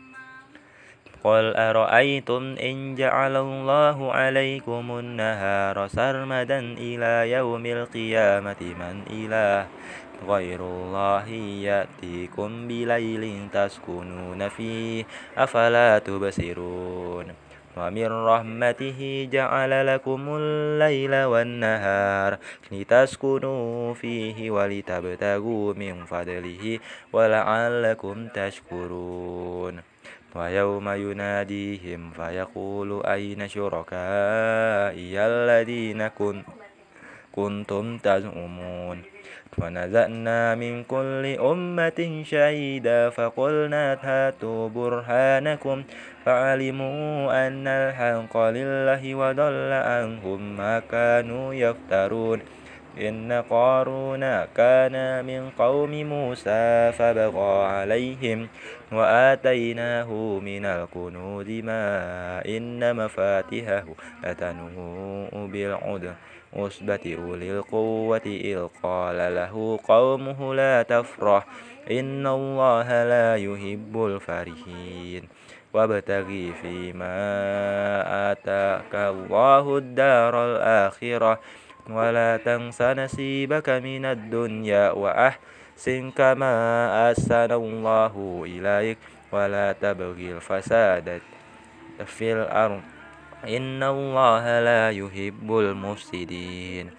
قل 1.27 1.57
أرأيتم 1.59 2.55
إن 2.63 2.95
جعل 2.95 3.35
الله 3.37 3.99
عليكم 4.13 4.87
النهار 4.99 5.77
سرمدا 5.89 6.59
إلى 6.79 7.15
يوم 7.31 7.67
القيامة 7.67 8.61
من 8.63 8.97
إله 9.11 9.67
غير 10.29 10.61
الله 10.61 11.27
يأتيكم 11.67 12.51
بليل 12.69 13.25
تسكنون 13.53 14.49
فيه 14.49 15.05
أفلا 15.37 15.99
تبصرون 15.99 17.27
ومن 17.77 18.09
رحمته 18.27 19.29
جعل 19.33 19.71
لكم 19.87 20.23
الليل 20.41 21.15
والنهار 21.25 22.39
لتسكنوا 22.73 23.95
فيه 23.95 24.39
ولتبتغوا 24.51 25.67
من 25.75 25.95
فضله 26.07 26.79
ولعلكم 27.13 28.17
تشكرون 28.35 29.96
ويوم 30.37 30.87
يناديهم 30.89 32.11
فيقول 32.17 32.91
أين 33.07 33.49
شركائي 33.49 35.15
الذين 35.27 36.09
كن 36.09 36.43
كنتم 37.33 37.99
تزعمون 37.99 38.99
ونزأنا 39.59 40.55
من 40.55 40.85
كل 40.85 41.25
أمة 41.53 42.21
شهيدا 42.27 43.11
فقلنا 43.11 43.99
هاتوا 44.03 44.69
برهانكم 44.69 45.83
فعلموا 46.25 47.13
أن 47.47 47.67
الحق 47.67 48.37
لله 48.37 49.03
وضل 49.15 49.71
عنهم 49.73 50.57
ما 50.57 50.75
كانوا 50.93 51.55
يفترون 51.55 52.39
إن 53.01 53.43
قارون 53.51 54.45
كان 54.45 55.25
من 55.25 55.51
قوم 55.59 55.91
موسى 55.93 56.93
فبغى 56.99 57.65
عليهم 57.65 58.49
وآتيناه 58.93 60.13
من 60.45 60.65
الكنوز 60.67 61.51
ما 61.51 61.83
إن 62.49 62.97
مفاتحه 62.97 63.85
لتنوء 64.25 65.47
بالعدى 65.53 66.11
عصبة 66.57 67.17
أولي 67.23 67.59
القوة 67.59 68.21
إذ 68.27 68.67
قال 68.83 69.17
له 69.35 69.79
قومه 69.89 70.55
لا 70.55 70.83
تفرح 70.83 71.47
إن 71.91 72.27
الله 72.27 73.05
لا 73.05 73.37
يحب 73.37 74.05
الفرحين 74.05 75.23
وابتغ 75.75 76.27
فيما 76.63 77.17
آتاك 78.33 78.95
الله 78.95 79.79
الدار 79.79 80.45
الآخرة 80.57 81.39
ولا 81.91 82.37
تنس 82.37 82.83
نصيبك 82.83 83.69
من 83.71 84.05
الدنيا 84.05 84.91
وأحسن 84.91 86.11
كما 86.11 86.53
أحسن 87.11 87.51
الله 87.53 88.43
إليك 88.47 88.99
ولا 89.33 89.73
تبغ 89.73 90.17
الفساد 90.19 91.23
في 92.07 92.33
الأرض 92.33 92.83
إن 93.47 93.83
الله 93.83 94.45
لا 94.61 94.91
يحب 94.91 95.59
المفسدين 95.59 96.91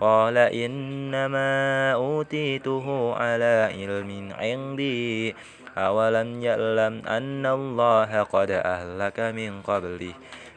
قال 0.00 0.36
إنما 0.38 1.50
أوتيته 1.92 2.86
على 3.14 3.72
علم 3.72 4.32
عندي 4.36 5.34
أولم 5.76 6.42
يعلم 6.44 6.94
أن 7.08 7.46
الله 7.46 8.22
قد 8.22 8.50
أهلك 8.50 9.20
من 9.20 9.60
قبله 9.64 10.12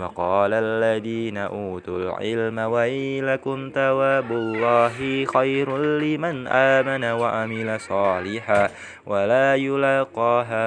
وقال 0.00 0.52
الذين 0.52 1.38
أوتوا 1.38 1.98
العلم 1.98 2.58
ويلكم 2.58 3.70
ثواب 3.74 4.32
الله 4.32 5.24
خير 5.24 5.68
لمن 5.78 6.46
آمن 6.48 7.04
وعمل 7.04 7.80
صالحا 7.80 8.68
ولا 9.06 9.54
يلقاها 9.54 10.66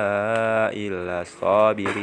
إلا 0.74 1.22
الصابر 1.22 1.96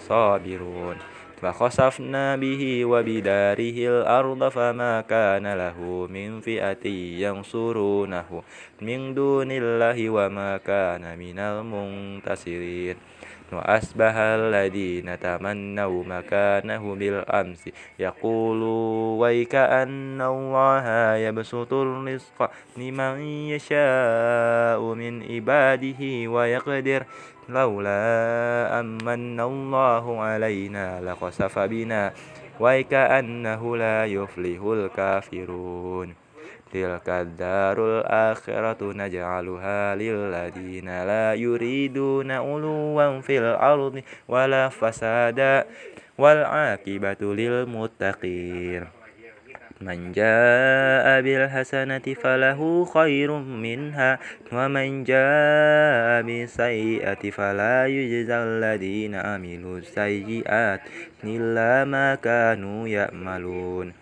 صابرون 0.00 0.96
فخسفنا 1.42 2.36
به 2.36 2.84
وبداره 2.84 3.78
الأرض 3.98 4.48
فما 4.48 5.00
كان 5.00 5.54
له 5.54 6.06
من 6.10 6.40
فئة 6.40 6.84
ينصرونه 7.26 8.42
من 8.80 9.14
دون 9.14 9.50
الله 9.50 10.10
وما 10.10 10.56
كان 10.56 11.18
من 11.18 11.38
المنتصرين 11.38 12.96
وأسبح 13.52 14.14
الذين 14.16 15.18
تمنوا 15.20 16.04
مكانه 16.04 16.94
بالأمس 16.94 17.68
يقولوا 17.98 19.20
ويك 19.20 19.54
أن 19.54 20.22
الله 20.22 21.14
يبسط 21.14 21.72
الرزق 21.72 22.50
لمن 22.76 23.14
يشاء 23.50 24.80
من 24.82 25.22
عباده 25.22 26.00
ويقدر 26.30 27.04
لولا 27.48 28.00
أمن 28.80 29.40
الله 29.40 30.20
علينا 30.20 31.00
لخسف 31.00 31.58
بنا 31.58 32.12
ويكأنه 32.60 33.76
لا 33.76 34.04
يفلح 34.06 34.60
الكافرون 34.62 36.14
tilka 36.70 37.26
darul 37.26 38.00
akhiratu 38.06 38.94
naj'aluha 38.94 39.98
lil 39.98 40.30
ladina 40.30 41.02
la 41.02 41.26
yuriduna 41.34 42.38
uluwan 42.46 43.20
fil 43.26 43.58
ardi 43.58 44.06
wala 44.30 44.70
fasada 44.70 45.66
wal 46.14 46.46
akibatu 46.46 47.34
lil 47.34 47.66
muttaqin 47.66 48.86
Man 49.80 50.12
jaa 50.12 51.24
bil 51.24 51.48
hasanati 51.48 52.12
falahu 52.12 52.84
khairum 52.84 53.64
minha 53.64 54.20
wa 54.52 54.68
man 54.68 55.08
jaa 55.08 56.20
bis 56.20 56.52
sayyiati 56.52 57.32
fala 57.32 57.88
yujzal 57.88 58.60
ladina 58.60 59.24
amilu 59.32 59.80
sayyiat 59.80 60.84
illa 61.24 61.88
ma 61.88 62.12
kanu 62.20 62.84
ya'malun 62.84 63.96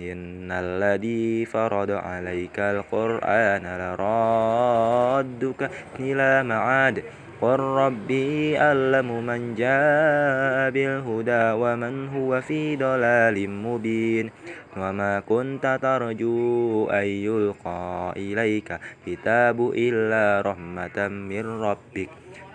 إن 0.00 0.52
الذي 0.52 1.44
فرض 1.44 1.90
عليك 1.90 2.58
القرآن 2.58 3.62
لرادك 3.80 5.70
إلى 6.00 6.42
معاد 6.42 7.02
قل 7.42 7.60
ربي 7.60 8.60
ألم 8.62 9.26
من 9.26 9.54
جاء 9.54 10.70
بالهدى 10.70 11.44
ومن 11.62 12.08
هو 12.08 12.40
في 12.40 12.76
ضلال 12.76 13.50
مبين 13.50 14.30
وما 14.76 15.20
كنت 15.20 15.78
ترجو 15.82 16.86
أن 16.90 17.04
يلقى 17.04 18.12
إليك 18.16 18.78
كتاب 19.06 19.70
إلا 19.70 20.40
رحمة 20.50 21.08
من 21.08 21.44
ربك 21.46 22.08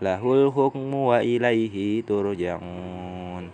له 0.00 0.22
الحكم 0.34 0.94
وإليه 0.94 2.02
ترجعون 2.08 3.44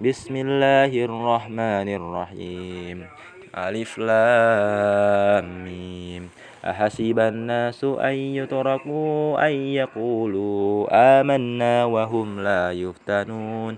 بسم 0.00 0.34
الله 0.36 0.88
الرحمن 0.92 1.88
الرحيم 2.00 2.96
ألف 3.56 3.92
لام 3.98 5.46
ميم 5.64 6.28
أحسب 6.64 7.18
الناس 7.18 7.80
أن 7.84 8.12
يتركوا 8.40 9.16
أن 9.48 9.52
يقولوا 9.54 10.68
آمنا 11.20 11.74
وهم 11.84 12.28
لا 12.40 12.72
يفتنون 12.72 13.76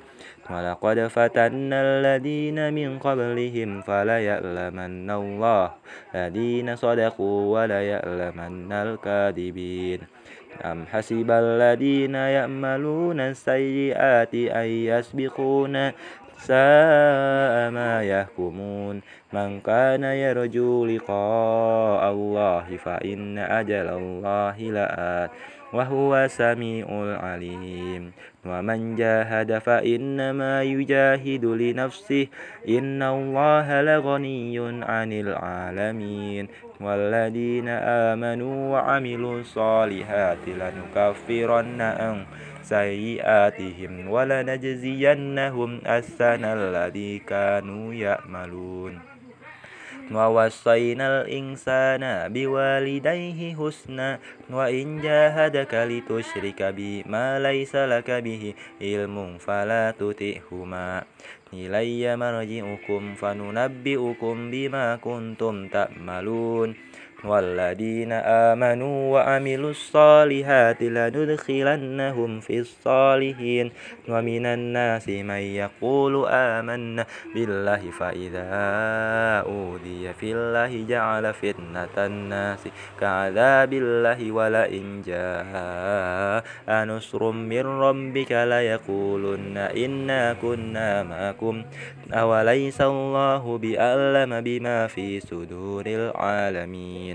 ولقد 0.51 0.99
فتنا 1.07 1.79
الذين 1.83 2.59
من 2.75 2.99
قبلهم 2.99 3.83
فليعلمن 3.83 5.11
الله 5.11 5.69
الذين 6.15 6.77
صدقوا 6.77 7.39
وليعلمن 7.59 8.73
الكاذبين 8.73 10.01
أم 10.65 10.87
حسب 10.87 11.31
الذين 11.31 12.15
يأملون 12.15 13.21
السيئات 13.21 14.35
أن 14.35 14.65
يسبقون 14.67 15.91
ساء 16.39 17.71
ما 17.71 18.01
يحكمون 18.03 19.01
من 19.33 19.61
كان 19.61 20.05
يرجو 20.05 20.87
لقاء 20.87 22.13
الله 22.13 22.67
فإن 22.85 23.39
أجل 23.39 23.89
الله 23.89 24.57
لآت 24.61 25.31
وهو 25.73 26.27
سميع 26.31 26.87
عليم 27.21 28.13
ومن 28.47 28.97
جاهد 28.97 29.59
فإنما 29.59 30.63
يجاهد 30.63 31.45
لنفسه 31.45 32.27
إن 32.69 33.03
الله 33.03 33.83
لغني 33.83 34.59
عن 34.85 35.13
العالمين 35.13 36.49
والذين 36.81 37.69
آمنوا 38.09 38.73
وعملوا 38.73 39.41
الصالحات 39.41 40.43
لنكفرن 40.49 41.81
عن 41.81 42.25
سيئاتهم 42.63 44.11
ولنجزينهم 44.11 45.81
أحسن 45.87 46.45
الذي 46.45 47.19
كانوا 47.19 47.95
يعملون 47.95 49.08
ووصينا 50.09 51.07
الإنسان 51.23 52.33
بوالديه 52.33 53.41
حسنا 53.57 54.19
وإن 54.51 55.01
جاهدك 55.01 55.73
لتشرك 55.75 56.63
بي 56.63 57.05
ما 57.07 57.39
ليس 57.41 57.77
لك 57.77 58.11
به 58.11 58.55
علم 58.83 59.39
فلا 59.39 59.91
تطئهما 60.01 61.03
إلي 61.53 62.17
مرجئكم 62.17 63.03
فننبئكم 63.15 64.37
بما 64.51 64.97
كنتم 64.97 65.69
تأملون 65.69 66.69
والذين 67.25 68.13
آمنوا 68.53 69.13
وعملوا 69.13 69.71
الصالحات 69.71 70.83
لندخلنهم 70.83 72.41
في 72.41 72.59
الصالحين 72.59 73.71
ومن 74.09 74.47
الناس 74.47 75.09
من 75.09 75.43
يقول 75.61 76.27
آمنا 76.31 77.05
بالله 77.35 77.83
فإذا 77.91 78.49
أوذي 79.51 80.13
في 80.21 80.33
الله 80.33 80.87
جعل 80.89 81.35
فتنة 81.35 81.97
الناس 82.07 82.69
كعذاب 83.01 83.73
الله 83.73 84.33
ولئن 84.33 85.03
جاء 85.03 86.85
نصر 86.85 87.31
من 87.31 87.67
ربك 87.67 88.33
ليقولن 88.33 89.57
إنا 89.59 90.33
كنا 90.43 91.03
معكم 91.03 91.63
أوليس 92.13 92.81
الله 92.81 93.59
بأعلم 93.59 94.41
بما 94.41 94.87
في 94.87 95.21
صدور 95.21 95.87
العالمين 95.87 97.08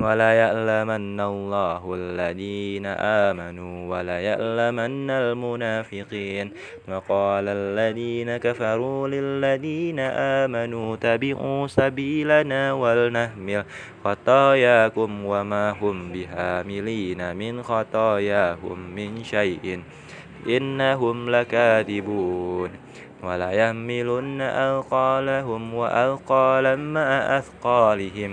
ولا 0.00 0.02
وليعلمن 0.04 1.18
الله 1.20 1.82
الذين 1.94 2.86
آمنوا 3.30 3.74
وليعلمن 3.96 5.10
المنافقين 5.10 6.46
وقال 6.88 7.46
الذين 7.48 8.36
كفروا 8.36 9.00
للذين 9.08 10.00
آمنوا 10.42 10.88
تبعوا 10.96 11.66
سبيلنا 11.66 12.72
ولنهمل 12.72 13.64
خطاياكم 14.04 15.10
وما 15.24 15.66
هم 15.70 15.96
بهاملين 16.12 17.20
من 17.36 17.62
خطاياهم 17.62 18.78
من 18.96 19.24
شيء 19.24 19.80
إنهم 20.46 21.30
لكاذبون 21.30 22.70
ولا 23.24 23.50
يحملن 23.50 24.40
أثقالهم 24.40 25.74
وأثقالا 25.74 26.74
مع 26.76 27.08
أثقالهم 27.38 28.32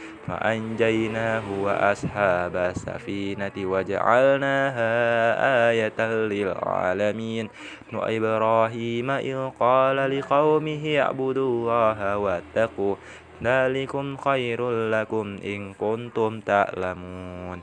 فأنجيناه 0.27 1.43
وأصحاب 1.61 2.55
السفينة 2.55 3.51
وجعلناها 3.57 4.89
آية 5.69 5.99
للعالمين 6.09 7.49
إبراهيم 7.93 9.11
إذ 9.11 9.49
قال 9.59 9.97
لقومه 10.19 10.83
اعبدوا 10.99 11.49
الله 11.51 12.17
واتقوا 12.17 12.95
ذلكم 13.43 14.17
خير 14.17 14.69
لكم 14.89 15.37
إن 15.45 15.73
كنتم 15.73 16.39
تعلمون 16.39 17.59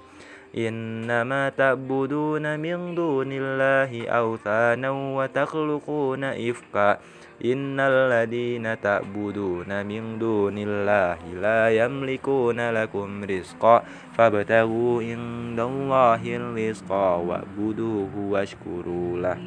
إنما 0.56 1.48
تعبدون 1.48 2.60
من 2.60 2.94
دون 2.94 3.30
الله 3.32 4.08
أوثانا 4.08 4.90
وتخلقون 4.90 6.24
إفكا 6.24 6.98
Innal 7.38 8.10
ladina 8.10 8.74
ta'buduna 8.82 9.86
min 9.86 10.18
dunillahi 10.18 11.38
la 11.38 11.70
yamlikuna 11.70 12.74
lakum 12.74 13.22
rizqa 13.22 13.86
fabtagu 14.18 14.98
indallahi 14.98 16.34
rizqa 16.58 17.22
wa'buduhu 17.22 18.34
washkuru 18.34 19.22
lah 19.22 19.38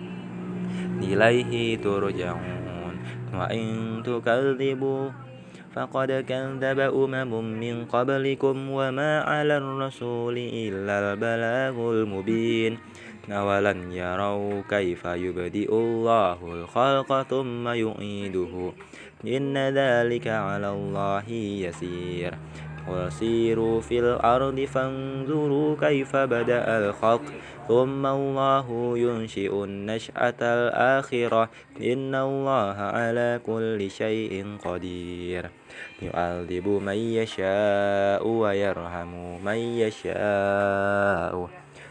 ilaihi 1.04 1.76
turja'un 1.84 2.96
wa 3.36 3.52
in 3.52 4.00
tukadzibu 4.00 5.12
فقد 5.72 6.12
كذب 6.28 6.80
أمم 6.92 7.32
من 7.56 7.88
قبلكم 7.88 8.56
وما 8.76 9.12
على 9.24 9.56
الرسول 9.64 10.36
إلا 10.36 11.16
البلاغ 11.16 11.76
mubin. 12.04 12.76
أولم 13.30 13.92
يروا 13.92 14.62
كيف 14.70 15.06
يبدئ 15.06 15.70
الله 15.70 16.38
الخلق 16.42 17.22
ثم 17.30 17.68
يعيده 17.68 18.74
إن 19.26 19.58
ذلك 19.58 20.28
على 20.28 20.70
الله 20.70 21.30
يسير 21.70 22.34
قل 22.88 23.12
سيروا 23.12 23.82
في 23.82 24.00
الأرض 24.00 24.60
فانظروا 24.60 25.76
كيف 25.82 26.16
بدأ 26.16 26.66
الخلق 26.90 27.22
ثم 27.68 28.06
الله 28.06 28.68
ينشئ 28.98 29.54
النشأة 29.64 30.42
الآخرة 30.42 31.50
إن 31.82 32.16
الله 32.16 32.74
على 32.74 33.40
كل 33.46 33.90
شيء 33.92 34.58
قدير 34.66 35.46
يعذب 36.02 36.68
من 36.68 36.98
يشاء 36.98 38.28
ويرحم 38.28 39.12
من 39.46 39.60
يشاء 39.78 41.50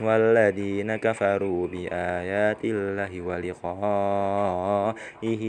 والذين 0.00 0.96
كفروا 0.96 1.66
بآيات 1.66 2.64
الله 2.64 3.12
ولقائه 3.22 5.44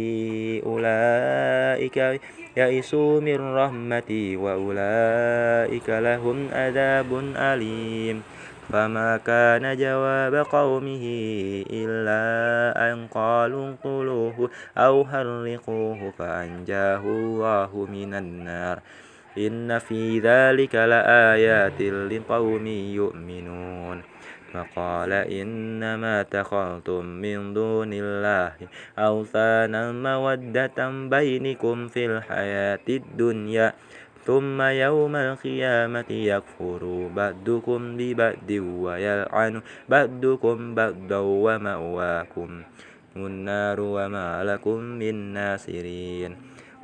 أولئك 0.66 1.98
يئسوا 2.58 3.20
من 3.22 3.40
رحمتي 3.58 4.36
وأولئك 4.38 5.90
لهم 5.90 6.38
عذاب 6.54 7.12
أليم 7.36 8.24
فما 8.70 9.18
كان 9.18 9.78
جواب 9.78 10.36
قومه 10.36 11.06
إلا 11.70 12.26
أن 12.94 13.08
قالوا 13.08 13.66
انقلوه 13.70 14.50
أو 14.78 15.02
هرقوه 15.02 16.12
فأنجاه 16.20 17.02
الله 17.02 17.88
من 17.92 18.14
النار 18.14 18.80
إن 19.38 19.80
في 19.84 20.20
ذلك 20.20 20.76
لآيات 20.76 21.80
لقوم 21.82 22.66
يؤمنون 22.68 23.98
فقال 24.56 25.12
إنما 25.12 26.24
تخلتم 26.24 27.06
من 27.06 27.54
دون 27.54 27.92
الله 27.94 28.52
أوثانا 29.00 29.92
مودة 29.92 30.78
بينكم 31.12 31.88
في 31.88 32.06
الحياة 32.06 32.86
الدنيا 32.90 33.74
ثم 34.26 34.62
يوم 34.62 35.16
القيامة 35.16 36.10
يكفر 36.10 36.84
بعدكم 37.16 37.80
ببعد 37.98 38.52
ويلعن 38.84 39.62
بعدكم 39.90 40.76
بعدا 40.76 41.18
ومأواكم 41.18 42.50
النار 43.16 43.80
وما 43.82 44.44
لكم 44.44 44.78
من 44.80 45.16
ناصرين 45.34 46.36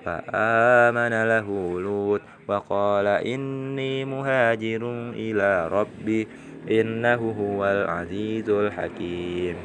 فآمن 0.05 1.13
له 1.23 1.47
لوط 1.81 2.21
فقال 2.51 3.07
إني 3.07 4.05
مهاجر 4.05 4.81
إلى 5.15 5.67
ربي 5.67 6.27
إنه 6.71 7.21
هو 7.39 7.65
العزيز 7.65 8.49
الحكيم 8.49 9.55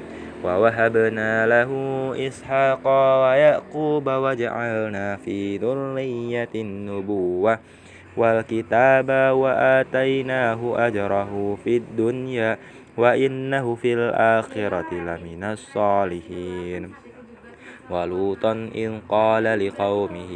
ووهبنا 0.44 1.46
له 1.46 1.70
إسحاق 2.28 2.84
ويعقوب 3.22 4.06
وجعلنا 4.10 5.16
في 5.16 5.56
ذرية 5.58 6.54
النبوة 6.54 7.58
والكتاب 8.16 9.08
وآتيناه 9.42 10.60
أجره 10.86 11.58
في 11.64 11.76
الدنيا 11.76 12.58
وإنه 12.96 13.74
في 13.74 13.94
الآخرة 13.94 14.94
لمن 14.94 15.44
الصالحين 15.44 17.05
ولوطا 17.90 18.52
إن 18.52 19.00
قال 19.08 19.44
لقومه 19.66 20.32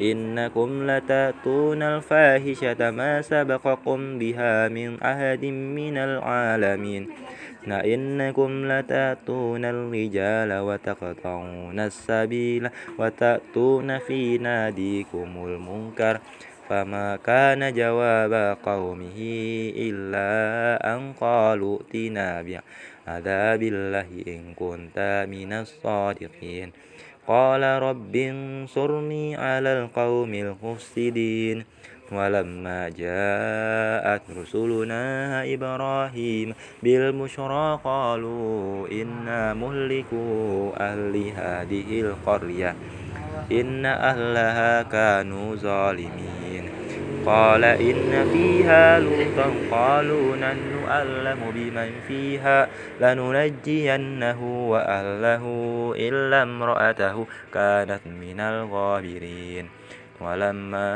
إنكم 0.00 0.90
لتأتون 0.90 1.82
الفاحشة 1.82 2.90
ما 2.90 3.22
سبقكم 3.22 4.18
بها 4.18 4.68
من 4.68 5.02
أحد 5.02 5.44
من 5.78 5.96
العالمين 5.98 7.08
إنكم 7.66 8.68
لتأتون 8.72 9.64
الرجال 9.64 10.52
وتقطعون 10.58 11.80
السبيل 11.80 12.68
وتأتون 12.98 13.98
في 13.98 14.38
ناديكم 14.38 15.28
المنكر 15.44 16.18
فما 16.68 17.16
كان 17.16 17.72
جواب 17.72 18.56
قومه 18.66 19.18
إلا 19.76 20.30
أن 20.96 21.12
قالوا 21.12 21.78
ائتنا 21.94 22.42
عذاب 23.06 23.62
الله 23.62 24.06
إن 24.30 24.54
كنت 24.56 25.26
من 25.30 25.52
الصادقين 25.52 26.72
قال 27.26 27.62
رب 27.62 28.16
انصرني 28.16 29.36
على 29.36 29.70
القوم 29.82 30.34
المفسدين 30.34 31.64
ولما 32.12 32.88
جاءت 32.88 34.22
رسلنا 34.38 35.04
إبراهيم 35.54 36.54
بالبشرى 36.82 37.78
قالوا 37.84 38.88
إنا 38.92 39.54
مهلكوا 39.54 40.72
أهل 40.92 41.24
هذه 41.36 42.00
القرية 42.00 42.74
إن 43.52 43.86
أهلها 43.86 44.82
كانوا 44.82 45.54
ظالمين 45.56 46.81
قال 47.26 47.64
إن 47.64 48.12
فيها 48.32 48.98
لوطا 48.98 49.48
قالوا 49.70 50.36
نحن 50.36 50.72
أعلم 50.88 51.40
بمن 51.54 51.90
فيها 52.08 52.68
لننجينه 53.00 54.40
وأهله 54.70 55.44
إلا 55.96 56.42
امرأته 56.42 57.26
كانت 57.54 58.00
من 58.06 58.40
الغابرين 58.40 59.68
ولما 60.20 60.88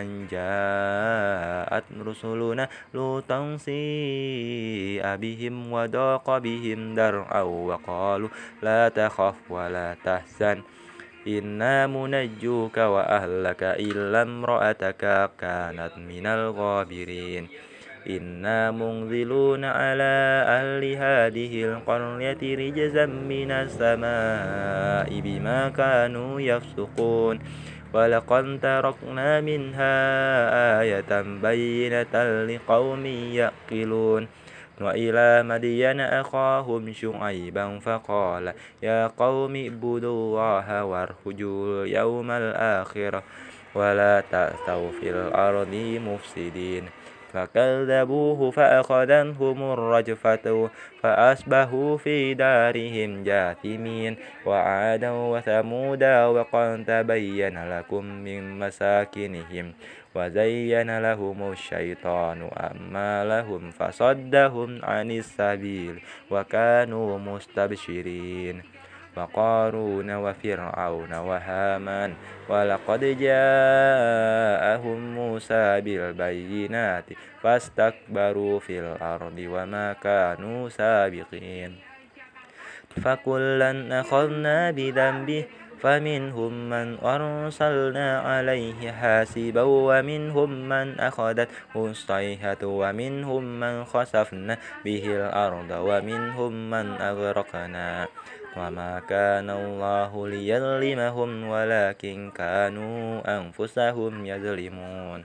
أن 0.00 0.26
جاءت 0.30 1.84
رسلنا 2.06 2.68
لوطا 2.94 3.56
سيء 3.56 5.04
بهم 5.16 5.72
وضاق 5.72 6.38
بهم 6.38 6.94
درعا 6.94 7.42
وقالوا 7.42 8.28
لا 8.62 8.88
تخف 8.88 9.34
ولا 9.50 9.96
تحزن 10.04 10.62
إنا 11.26 11.86
منجوك 11.86 12.76
وأهلك 12.78 13.62
إلا 13.62 14.22
امرأتك 14.22 15.02
كانت 15.40 15.90
من 15.98 16.26
الغابرين 16.26 17.48
إنا 18.08 18.70
منزلون 18.70 19.64
على 19.64 20.14
أهل 20.46 20.82
هذه 20.94 21.52
القرية 21.64 22.40
رجزا 22.42 23.06
من 23.06 23.50
السماء 23.50 25.10
بما 25.20 25.68
كانوا 25.68 26.40
يفسقون 26.40 27.38
ولقد 27.94 28.58
تركنا 28.62 29.40
منها 29.40 29.96
آية 30.82 31.10
بينة 31.42 32.22
لقوم 32.46 33.06
يأكلون 33.42 34.28
وإلى 34.80 35.42
مدين 35.42 36.00
أخاهم 36.00 36.92
شعيبا 36.92 37.78
فقال 37.78 38.52
يا 38.82 39.06
قوم 39.06 39.56
اعبدوا 39.56 40.12
الله 40.12 40.84
وارجوا 40.84 41.84
اليوم 41.84 42.30
الآخرة 42.30 43.22
ولا 43.74 44.22
تأتوا 44.30 44.90
في 45.00 45.10
الأرض 45.10 45.74
مفسدين 46.06 46.84
فكذبوه 47.32 48.50
فأخذنهم 48.50 49.72
الرجفة 49.72 50.70
فأصبحوا 51.02 51.96
في 51.96 52.34
دارهم 52.34 53.24
جاثمين 53.24 54.16
وعادا 54.46 55.10
وثمودا 55.12 56.26
وقد 56.26 56.84
تبين 56.86 57.78
لكم 57.78 58.04
من 58.04 58.58
مساكنهم 58.58 59.72
وزين 60.14 60.98
لهم 61.02 61.52
الشيطان 61.52 62.50
أعمالهم 62.60 63.70
فصدهم 63.70 64.84
عن 64.84 65.10
السبيل 65.10 66.00
وكانوا 66.30 67.18
مستبشرين 67.18 68.62
وقارون 69.16 70.14
وفرعون 70.16 71.12
وهامان 71.14 72.14
ولقد 72.48 73.00
جاءهم 73.04 75.14
موسى 75.14 75.80
بالبينات 75.80 77.04
فاستكبروا 77.42 78.58
في 78.60 78.80
الأرض 78.80 79.38
وما 79.38 79.92
كانوا 79.92 80.68
سابقين 80.68 81.76
فكلا 83.04 84.00
أخذنا 84.00 84.70
بذنبه 84.70 85.44
فمنهم 85.78 86.52
من 86.70 86.98
أرسلنا 87.04 88.20
عليه 88.20 88.92
حاسبا 88.92 89.62
ومنهم 89.62 90.50
من 90.68 91.00
أخذته 91.00 91.74
الصيحة 91.76 92.60
ومنهم 92.64 93.60
من 93.60 93.84
خسفنا 93.84 94.58
به 94.84 95.04
الأرض 95.06 95.70
ومنهم 95.70 96.70
من 96.70 96.86
أغرقنا 97.00 98.06
وما 98.56 99.02
كان 99.08 99.50
الله 99.50 100.28
ليظلمهم 100.28 101.48
ولكن 101.48 102.30
كانوا 102.36 103.06
أنفسهم 103.38 104.26
يظلمون 104.26 105.24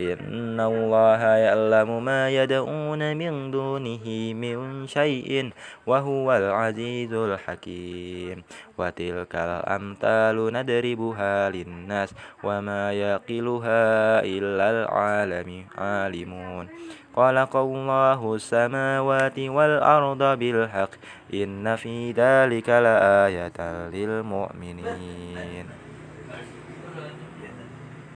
إن 0.00 0.60
الله 0.60 1.18
يعلم 1.36 2.04
ما 2.04 2.30
يدعون 2.30 3.16
من 3.16 3.50
دونه 3.50 4.06
من 4.36 4.86
شيء 4.86 5.50
وهو 5.86 6.32
العزيز 6.36 7.12
الحكيم 7.12 8.42
وتلك 8.78 9.34
الأمثال 9.34 10.52
ندربها 10.52 11.50
للناس 11.50 12.14
وما 12.44 12.92
يقلها 12.92 13.82
إلا 14.24 14.66
العالم 14.70 15.64
عالمون 15.78 16.68
خلق 17.16 17.56
الله 17.56 18.34
السماوات 18.34 19.38
والأرض 19.40 20.22
بالحق 20.38 20.90
إن 21.34 21.76
في 21.76 22.12
ذلك 22.12 22.68
لآية 22.68 23.60
للمؤمنين 23.88 25.85